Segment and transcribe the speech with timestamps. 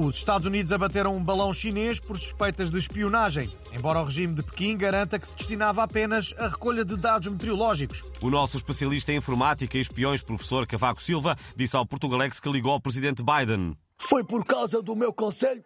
[0.00, 4.44] Os Estados Unidos abateram um balão chinês por suspeitas de espionagem, embora o regime de
[4.44, 8.04] Pequim garanta que se destinava apenas à recolha de dados meteorológicos.
[8.22, 12.70] O nosso especialista em informática e espiões, professor Cavaco Silva, disse ao Portugalex que ligou
[12.70, 13.76] ao presidente Biden.
[13.98, 15.64] Foi por causa do meu conselho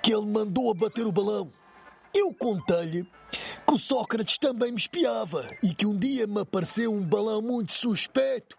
[0.00, 1.50] que ele mandou abater o balão.
[2.14, 3.02] Eu contei-lhe
[3.66, 7.72] que o Sócrates também me espiava e que um dia me apareceu um balão muito
[7.72, 8.56] suspeito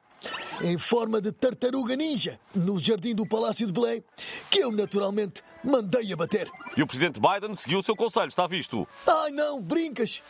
[0.62, 4.04] em forma de tartaruga ninja no jardim do Palácio de Belém,
[4.50, 6.50] que eu naturalmente mandei abater.
[6.76, 8.88] E o presidente Biden seguiu o seu conselho, está visto?
[9.06, 10.22] Ai não, brincas!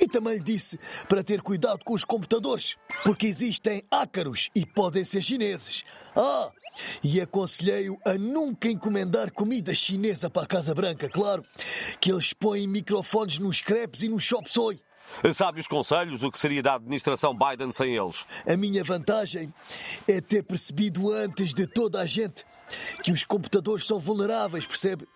[0.00, 5.04] E também lhe disse para ter cuidado com os computadores, porque existem ácaros e podem
[5.04, 5.84] ser chineses.
[6.16, 6.50] Ah!
[7.02, 11.42] E aconselhei-o a nunca encomendar comida chinesa para a Casa Branca, claro,
[12.00, 14.80] que eles põem microfones nos crepes e nos chop soy.
[15.32, 18.24] Sabe os conselhos, o que seria da administração Biden sem eles?
[18.48, 19.52] A minha vantagem
[20.08, 22.44] é ter percebido antes de toda a gente
[23.02, 25.06] que os computadores são vulneráveis, percebe?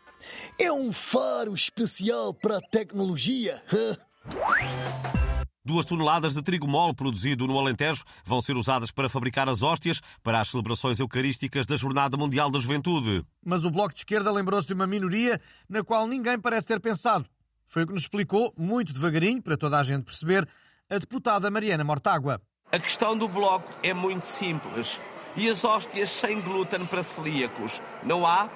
[0.58, 3.62] É um faro especial para a tecnologia.
[5.66, 10.02] Duas toneladas de trigo mole produzido no Alentejo vão ser usadas para fabricar as hóstias
[10.22, 13.24] para as celebrações eucarísticas da Jornada Mundial da Juventude.
[13.42, 17.24] Mas o Bloco de Esquerda lembrou-se de uma minoria na qual ninguém parece ter pensado.
[17.66, 20.48] Foi o que nos explicou, muito devagarinho, para toda a gente perceber,
[20.90, 22.40] a deputada Mariana Mortágua.
[22.70, 25.00] A questão do bloco é muito simples.
[25.36, 27.82] E as hóstias sem glúten para celíacos?
[28.02, 28.48] Não há?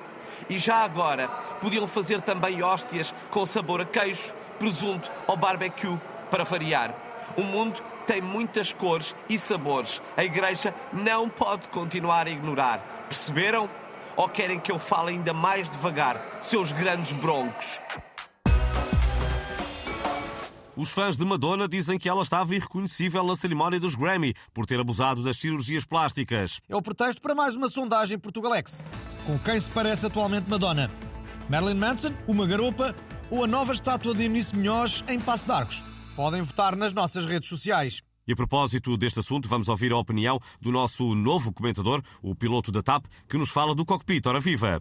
[0.48, 1.28] E já agora,
[1.61, 5.98] podiam fazer também hóstias com sabor a queijo, presunto ou barbecue,
[6.31, 6.95] para variar.
[7.37, 10.00] O mundo tem muitas cores e sabores.
[10.17, 13.06] A Igreja não pode continuar a ignorar.
[13.09, 13.69] Perceberam?
[14.17, 17.81] Ou querem que eu fale ainda mais devagar, seus grandes broncos?
[20.79, 24.79] Os fãs de Madonna dizem que ela estava irreconhecível na cerimónia dos Grammy por ter
[24.79, 26.61] abusado das cirurgias plásticas.
[26.69, 28.84] É o pretexto para mais uma sondagem Portugalex.
[29.27, 30.88] Com quem se parece atualmente Madonna?
[31.49, 32.94] Marilyn Manson, uma garopa
[33.28, 35.84] ou a nova estátua de Eunice Minhoz em Passo de Arcos?
[36.15, 38.00] Podem votar nas nossas redes sociais.
[38.25, 42.71] E a propósito deste assunto, vamos ouvir a opinião do nosso novo comentador, o piloto
[42.71, 44.25] da TAP, que nos fala do cockpit.
[44.27, 44.81] Ora viva!